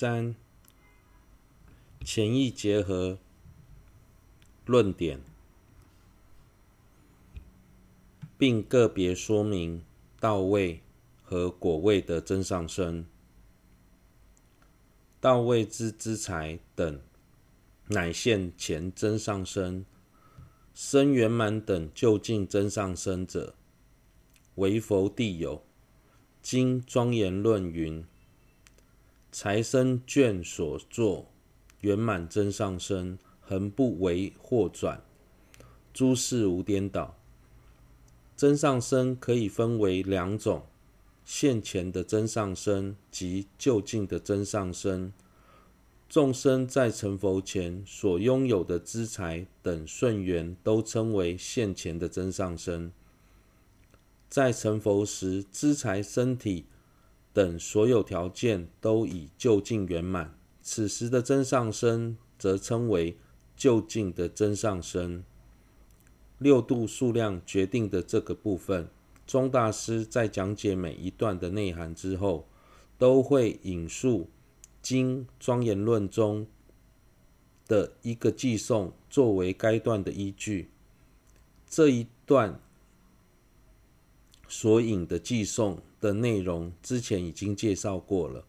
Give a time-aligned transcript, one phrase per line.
[0.00, 0.36] 三、
[2.04, 3.18] 前意结合
[4.64, 5.20] 论点，
[8.38, 9.84] 并个别说明
[10.20, 10.82] 道位
[11.24, 13.04] 和果位的真上生。
[15.18, 17.00] 道位之资财等，
[17.88, 19.84] 乃现前真上升
[20.72, 23.56] 生；圆满等究竟真上生者，
[24.54, 25.64] 为佛地有。
[26.40, 28.06] 经庄严论云：
[29.30, 31.30] 财生眷所作
[31.80, 35.02] 圆满真上生，恒不违或转，
[35.92, 37.16] 诸事无颠倒。
[38.36, 40.64] 真上生可以分为两种。
[41.24, 45.12] 现前的真上生及就近的真上生，
[46.08, 52.90] 众生在成佛前所拥有的资财等顺缘，都称为现前的真上生。
[54.30, 56.64] 在成佛时，资财、身体
[57.32, 63.16] 等所有条件都已就近圆满，此时的真上身则称为
[63.56, 65.24] 就近的真上身。
[66.38, 68.88] 六度数量决定的这个部分。
[69.26, 72.48] 宗大师在讲解每一段的内涵之后，
[72.96, 74.20] 都会引述
[74.80, 76.46] 《经庄严论》中
[77.66, 80.70] 的一个偈颂作为该段的依据。
[81.68, 82.58] 这一段
[84.48, 88.44] 所引的偈颂的内容之前已经介绍过了，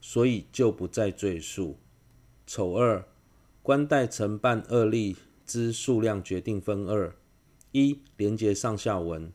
[0.00, 1.78] 所以就不再赘述。
[2.46, 3.06] 丑二，
[3.62, 7.14] 观待承办二力之数量决定分二：
[7.72, 9.30] 一、连结上下文。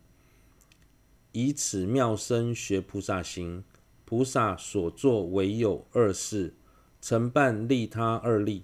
[1.31, 3.63] 以此妙身学菩萨行，
[4.05, 6.55] 菩萨所作唯有二事：
[6.99, 8.63] 承办利他二力。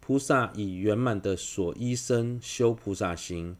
[0.00, 3.56] 菩萨以圆满的所依身修菩萨行，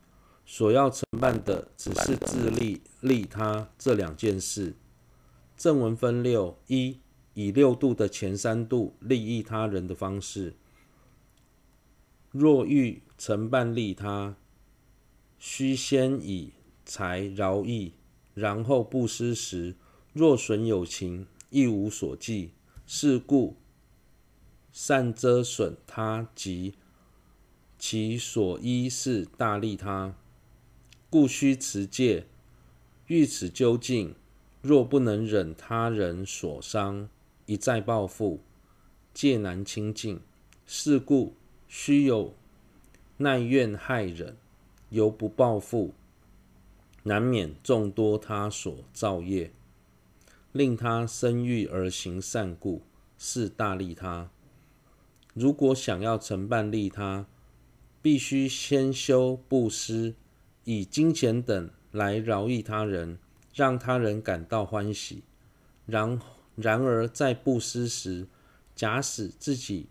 [0.53, 4.75] 所要承办的只是自利利他这两件事。
[5.56, 6.98] 正文分六：一、
[7.34, 10.56] 以六度的前三度利益他人的方式。
[12.33, 14.34] 若欲承办利他，
[15.39, 16.53] 须先以
[16.84, 17.93] 财饶益，
[18.34, 19.77] 然后布施时，
[20.12, 22.50] 若损有情，亦无所记。
[22.84, 23.56] 是故
[24.72, 26.75] 善遮损他及
[27.78, 30.16] 其所依是大利他，
[31.10, 32.26] 故须持戒。
[33.09, 34.15] 欲此究竟，
[34.62, 37.09] 若不能忍他人所伤，
[37.47, 38.41] 一再报复，
[39.12, 40.21] 戒难清净。
[40.66, 41.34] 是故
[41.66, 42.37] 须有
[43.16, 44.37] 耐怨害忍，
[44.91, 45.93] 犹不报复。
[47.03, 49.50] 难免众多他所造业，
[50.53, 52.82] 令他生欲而行善故，
[53.19, 54.31] 是大利他。
[55.34, 57.27] 如果想要承办利他，
[58.00, 60.15] 必须先修布施，
[60.72, 63.19] 以金钱等来饶益他人，
[63.53, 65.25] 让他人感到欢喜。
[65.84, 66.20] 然
[66.54, 68.28] 然而在布施时，
[68.76, 69.86] 假使自己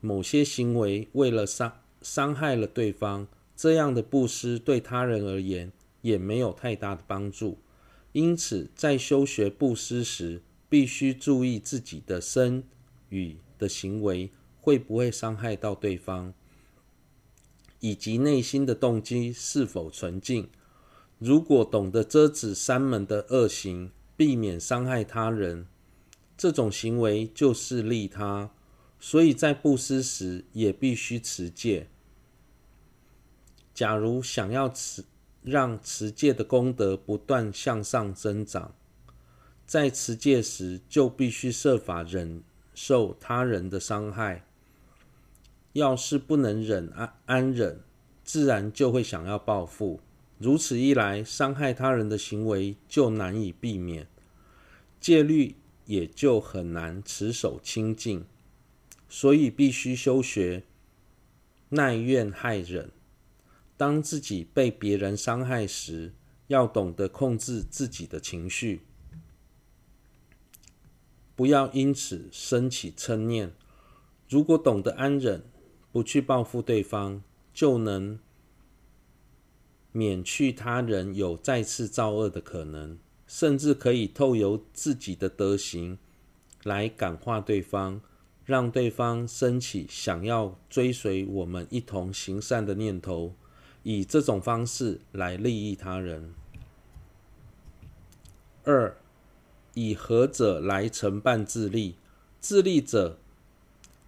[0.00, 3.26] 某些行为为了伤伤害了对方，
[3.56, 7.58] 这样的布施对他人而言，也没有太大的帮助，
[8.12, 12.62] 因此在修学布施时，必须注意自己的身
[13.08, 14.30] 语的行为
[14.60, 16.32] 会不会伤害到对方，
[17.84, 20.48] 以及内心的动机是否纯净。
[21.18, 25.66] 如果懂得遮止三门的恶行，避免伤害他人，
[26.34, 28.50] 这种行为就是利他，
[28.98, 31.88] 所以在布施时也必须持戒。
[33.74, 35.04] 假如想要持
[35.42, 38.74] 让持戒的功德不断向上增长，
[39.66, 42.42] 在持戒时就必须设法忍
[42.74, 44.46] 受他人的伤害。
[45.74, 47.80] 要是不能忍安安忍，
[48.24, 50.00] 自然就会想要报复。
[50.38, 54.06] 如此一来，伤害他人的行为就难以避免，
[55.00, 58.24] 戒律也就很难持守清净。
[59.08, 60.64] 所以必须修学
[61.68, 62.90] 耐怨害忍。
[63.76, 66.12] 当自己被别人伤害时，
[66.46, 68.82] 要懂得控制自己的情绪，
[71.34, 73.52] 不要因此生起嗔念。
[74.28, 75.44] 如果懂得安忍，
[75.94, 78.18] 不去报复对方，就能
[79.92, 82.98] 免去他人有再次造恶的可能，
[83.28, 85.96] 甚至可以透由自己的德行
[86.64, 88.00] 来感化对方，
[88.44, 93.36] 让对方升起想要追随我们一同行善的念头。
[93.84, 96.34] 以这种方式来利益他人。
[98.64, 98.96] 二，
[99.74, 101.94] 以何者来承办自利？
[102.40, 103.20] 自利者，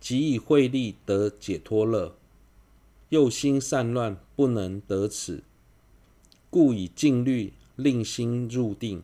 [0.07, 2.17] 即以慧力得解脱乐，
[3.09, 5.43] 又心散乱，不能得此，
[6.49, 9.03] 故以静虑令心入定，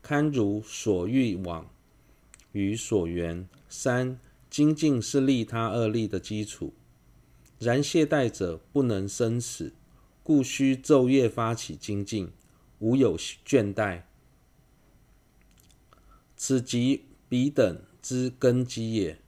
[0.00, 1.68] 堪如所欲往，
[2.52, 3.48] 与所缘。
[3.68, 6.72] 三、精进是利他二利的基础。
[7.58, 9.72] 然懈怠者不能生此，
[10.22, 12.30] 故须昼夜发起精进，
[12.78, 14.02] 无有倦怠。
[16.36, 19.19] 此即彼等之根基也。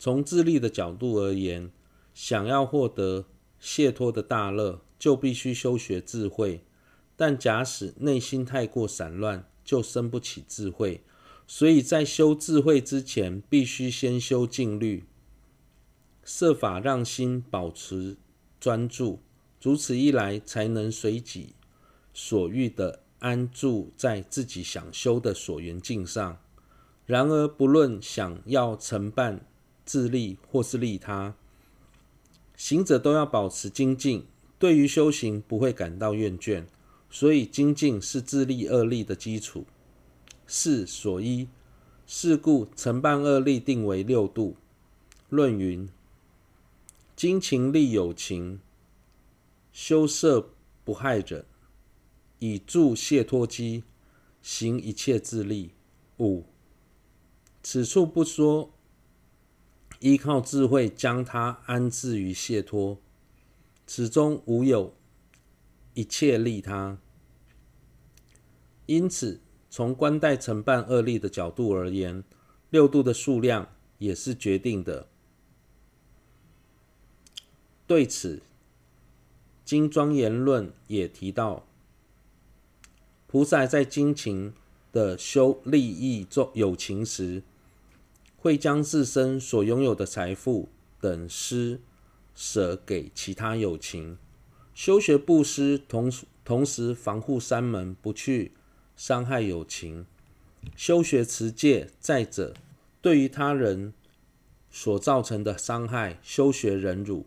[0.00, 1.70] 从自利的角度而言，
[2.14, 3.26] 想要获得
[3.60, 6.64] 解脱的大乐，就必须修学智慧。
[7.16, 11.02] 但假使内心太过散乱，就生不起智慧。
[11.46, 15.04] 所以在修智慧之前，必须先修静虑。
[16.24, 18.16] 设法让心保持
[18.58, 19.20] 专注，
[19.60, 21.54] 如此一来，才能随己
[22.14, 26.38] 所欲的安住在自己想修的所缘境上。
[27.04, 29.44] 然而，不论想要成办
[29.90, 31.34] 自利或是利他，
[32.56, 34.24] 行者都要保持精进，
[34.56, 36.66] 对于修行不会感到厌倦。
[37.10, 39.66] 所以，精进是自利恶利的基础。
[40.46, 41.48] 四所依，
[42.06, 44.54] 是故承办恶利定为六度。
[45.28, 45.88] 论云。
[47.16, 48.60] 精勤利有情，
[49.72, 50.50] 修摄
[50.84, 51.44] 不害人，
[52.38, 53.82] 以助解脱机，
[54.40, 55.72] 行一切自利。
[56.20, 56.44] 五，
[57.60, 58.70] 此处不说
[60.00, 62.98] 依靠智慧将他安置于解脱，
[63.86, 64.94] 此中无有
[65.94, 66.98] 一切利他。
[68.86, 72.24] 因此，从观待承办恶利的角度而言，
[72.70, 73.68] 六度的数量
[73.98, 75.06] 也是决定的。
[77.86, 78.36] 对此，
[79.64, 81.66] 《经庄严论》也提到，
[83.26, 84.54] 菩萨在精勤
[84.92, 87.42] 的修利益有情时，
[88.42, 91.78] 会将自身所拥有的财富等施
[92.34, 94.16] 舍给其他有情。
[94.72, 96.10] 修学布施，同
[96.42, 98.52] 同时防护三门，不去
[98.96, 100.06] 伤害有情；
[100.74, 102.54] 修学持戒，再者
[103.02, 103.92] 对于他人
[104.70, 107.26] 所造成的伤害，修学忍辱。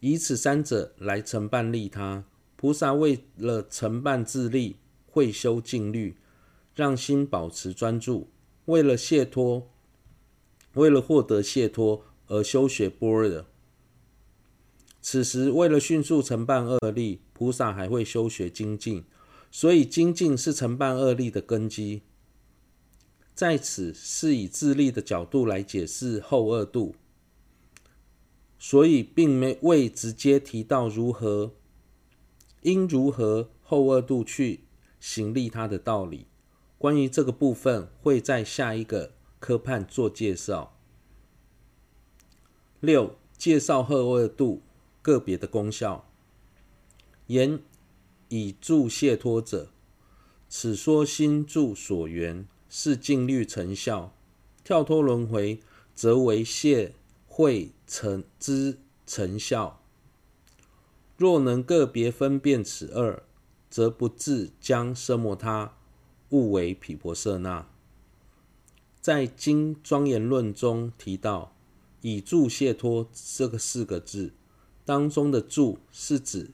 [0.00, 2.24] 以此三者来承办利他，
[2.56, 4.76] 菩萨为了承办自利，
[5.06, 6.16] 会修禁律，
[6.74, 8.28] 让心保持专注；
[8.66, 9.70] 为了解脱，
[10.78, 13.44] 为了获得解脱而修学般若。
[15.02, 19.04] 此时为了迅速承办恶力，菩萨还会修学精进，
[19.50, 22.02] 所以精进是承办恶力的根基。
[23.34, 26.94] 在此是以自利的角度来解释后二度。
[28.58, 31.52] 所以，并没未直接提到如何
[32.62, 34.64] 应如何后二度去
[34.98, 36.26] 行利他的道理。
[36.76, 40.76] 关于这个部分，会在下一个科判做介绍。
[42.80, 44.62] 六、介绍后二度
[45.02, 46.08] 个别的功效。
[47.26, 47.60] 言
[48.28, 49.70] 以助解脱者，
[50.48, 54.14] 此说心助所缘是静虑成效，
[54.64, 55.60] 跳脱轮回
[55.94, 56.94] 则为谢
[57.26, 59.82] 会成之成效。
[61.16, 63.22] 若能个别分辨此二，
[63.68, 65.74] 则不致将奢摩他
[66.30, 67.68] 误为毗婆舍那。
[69.00, 71.54] 在《经庄严论》中提到
[72.02, 74.32] “以助谢脱”这个四个字
[74.84, 76.50] 当中的“助”是指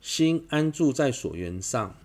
[0.00, 1.96] 心安住在所缘上，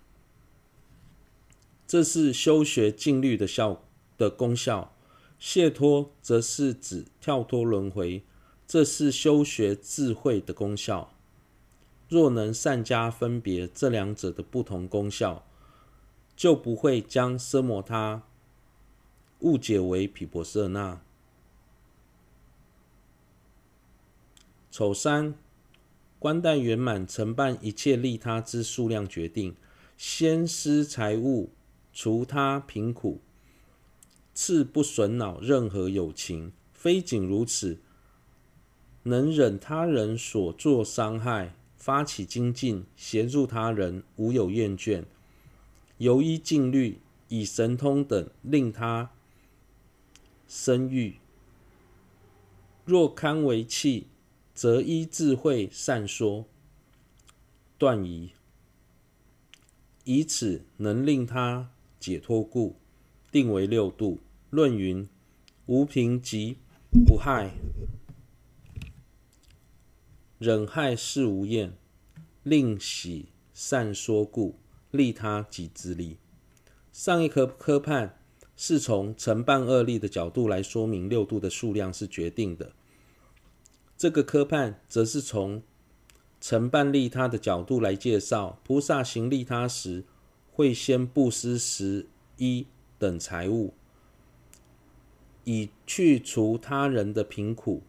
[1.88, 3.83] 这是修学静律的效
[4.18, 4.94] 的功效。
[5.40, 8.23] 谢脱则是指跳脱轮回，
[8.68, 11.14] 这是修学智慧的功效。
[12.09, 15.45] 若能善加分别这两者的不同功效，
[16.35, 18.23] 就不会将奢摩他
[19.40, 21.02] 误解为毗婆舍那。
[24.72, 25.36] 丑三，
[26.20, 29.56] 观待圆满成办一切利他之数量决定，
[29.98, 31.50] 先施财物，
[31.94, 33.20] 除他贫苦。
[34.34, 37.80] 次不损恼任何有情，非仅如此，
[39.04, 45.06] 能忍他人所作伤害，发起精进，协助他人，无有厌倦。
[45.98, 49.10] 由依禁律，以神通等令他
[50.47, 51.16] 生欲。
[52.85, 54.07] 若堪为器，
[54.54, 56.45] 则依智慧善说
[57.77, 58.31] 断疑，
[60.06, 62.77] 以此能令他解脱故，
[63.31, 64.19] 定为六度。
[64.49, 65.07] 论云：
[65.66, 66.57] 无贫即
[67.06, 67.51] 不害，
[70.39, 71.73] 忍害事无厌，
[72.44, 74.57] 令喜善说故，
[74.92, 76.18] 利他即自利。
[76.94, 78.17] 上一科科判
[78.57, 82.73] 是从成办二利的角度来说明六度的数量是决定的，
[83.95, 85.61] 这个科判则是从
[86.42, 90.04] 成办利他的角度来介绍，菩萨行利他时
[90.52, 92.66] 会先布施十一
[92.97, 93.73] 等财物。
[95.44, 97.83] 以去除他人的贫苦，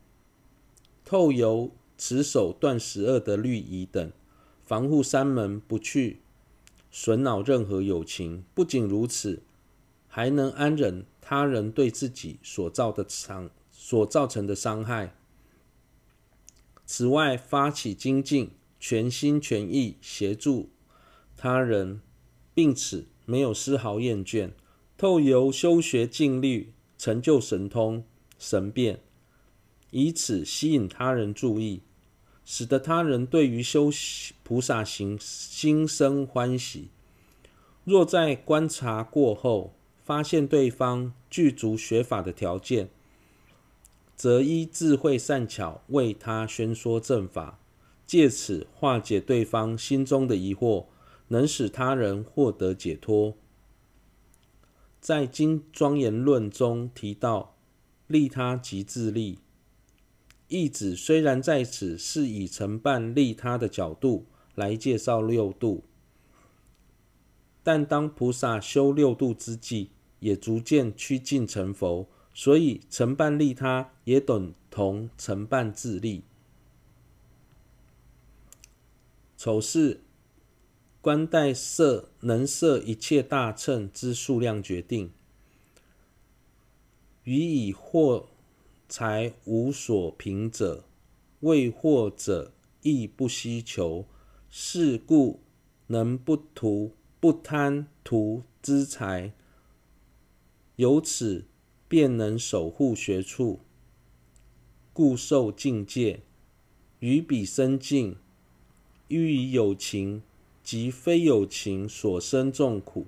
[1.04, 4.12] 透由持守断十二的律仪等，
[4.64, 6.20] 防护三门，不去
[6.92, 8.44] 损恼任何有情。
[8.54, 9.42] 不仅如此，
[10.18, 15.14] 还能安忍他人对自己所造的伤所造成的伤害。
[16.84, 20.70] 此外，发起精进，全心全意协助
[21.36, 22.00] 他人，
[22.52, 24.50] 并此没有丝毫厌倦。
[24.96, 28.02] 透由修学静虑，成就神通
[28.40, 28.98] 神变，
[29.92, 31.82] 以此吸引他人注意，
[32.44, 33.88] 使得他人对于修
[34.42, 36.88] 菩萨行心生欢喜。
[37.84, 39.77] 若在观察过后，
[40.08, 42.88] 发现对方具足学法的条件，
[44.16, 47.58] 则依智慧善巧为他宣说正法，
[48.06, 50.86] 借此化解对方心中的疑惑，
[51.26, 53.36] 能使他人获得解脱。
[54.98, 57.54] 在《经庄严论》中提到，
[58.06, 59.40] 利他即自利，
[60.48, 64.24] 意指虽然在此是以承办利他的角度
[64.54, 65.84] 来介绍六度，
[67.62, 72.08] 但当菩萨修六度之际，也逐渐趋近成佛。
[72.34, 76.22] 所以，承办利他也等同承办自利。
[79.36, 80.00] 丑事，
[81.00, 85.10] 观待设能设一切大乘之数量决定，
[87.24, 88.28] 予以获
[88.88, 90.84] 财无所凭者，
[91.40, 94.06] 未获者亦不希求。
[94.50, 95.40] 是故
[95.88, 99.32] 能不图不贪图资财，
[100.78, 101.44] 由此。
[101.90, 103.60] 便能守护学处，
[104.92, 106.20] 故受境界，
[106.98, 108.16] 于彼生净，
[109.08, 110.22] 欲以有情
[110.62, 113.06] 及非有情所生众苦，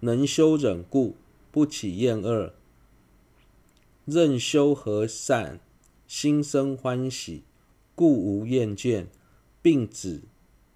[0.00, 1.14] 能修忍故，
[1.52, 2.52] 不起厌恶，
[4.04, 5.60] 任修和善，
[6.08, 7.44] 心生欢喜，
[7.94, 9.06] 故无厌倦，
[9.62, 10.22] 并止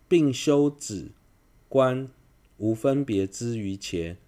[0.07, 1.11] 并修止
[1.69, 2.09] 观
[2.59, 4.19] 无分别之于前。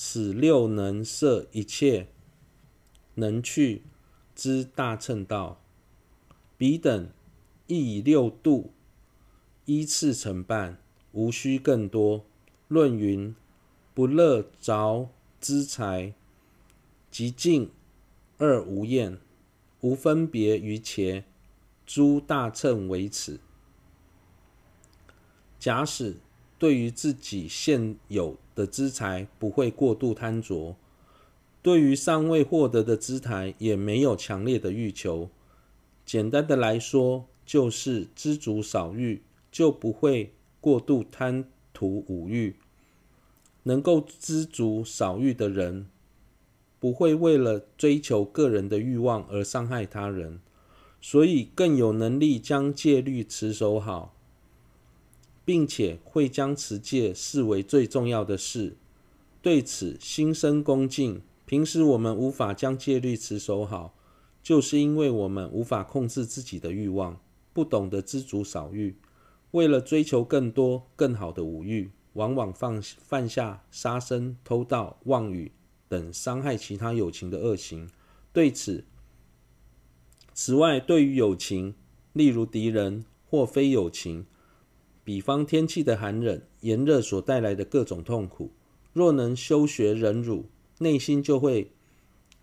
[0.00, 2.06] 此六能摄一切
[3.16, 3.82] 能去
[4.32, 5.60] 之大乘道，
[6.56, 7.10] 彼等
[7.66, 8.72] 亦以六度
[9.64, 10.78] 依次承办，
[11.10, 12.24] 无需更多。
[12.68, 13.34] 论云：
[13.92, 16.14] 不乐着资财，
[17.10, 17.68] 极静
[18.36, 19.18] 而无厌，
[19.80, 21.24] 无分别瑜伽，
[21.84, 23.40] 诸大乘为此。
[25.58, 26.18] 假使
[26.56, 30.74] 对于自己现有的资财不会过度贪着，
[31.62, 35.30] 对于尚未获得的资财也没有强烈的欲求。
[36.04, 39.22] 简单的来说，就是知足少欲，
[39.52, 42.56] 就不会过度贪图五欲。
[43.62, 45.86] 能够知足少欲的人，
[46.80, 50.40] 不会为了追求个人的欲望而伤害他人，
[51.00, 54.16] 所以更有能力将戒律持守好。
[55.48, 58.76] 并且会将持戒视为最重要的事，
[59.40, 61.22] 对此心生恭敬。
[61.46, 63.94] 平时我们无法将戒律持守好，
[64.42, 67.18] 就是因为我们无法控制自己的欲望，
[67.54, 68.94] 不懂得知足少欲，
[69.52, 75.52] 为了追求更多更好的五欲，往往犯犯下杀生、偷盗、妄语
[75.88, 77.88] 等伤害其他有情的恶行。
[78.34, 78.84] 对此，
[80.34, 81.74] 此外，对于有情，
[82.12, 84.26] 例如敌人或非有情。
[85.08, 88.50] 比方天气的寒冷、炎热所带来的各种痛苦，
[88.92, 90.44] 若能修学忍辱，
[90.80, 91.72] 内心就会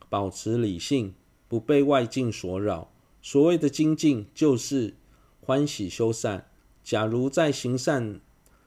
[0.10, 1.13] 保持理性，
[1.48, 2.91] 不被外境所扰。
[3.22, 4.95] 所谓的精进，就是
[5.41, 6.48] 欢喜修善。
[6.84, 8.19] 假如在行善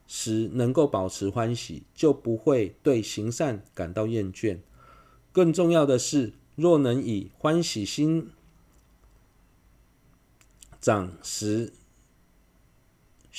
[0.07, 4.59] 时能够保持欢喜，就不会对行善感到厌倦。
[5.33, 8.31] 更重要的是，若能以欢喜心
[10.81, 11.73] 长时，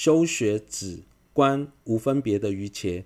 [0.02, 1.04] 修学止
[1.34, 3.04] 观无分别的瑜伽，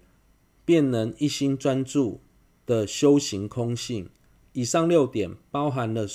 [0.63, 2.21] 便能一心专注
[2.67, 4.11] 的修行空性。
[4.51, 6.05] 以上六点包含了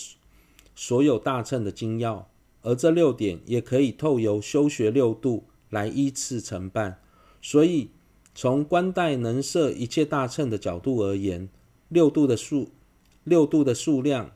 [0.77, 2.31] 所有大乘的精要，
[2.63, 7.01] 而这六点也可以透由修学六度来依次承办。
[7.43, 7.91] 所以，
[8.33, 11.49] 从观待能摄一切大乘的角度而言，
[11.89, 12.69] 六度的数
[13.25, 14.31] 六度的数量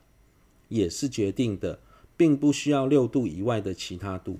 [0.67, 1.79] 也是决定的，
[2.17, 4.39] 并不需要六度以外的其他度。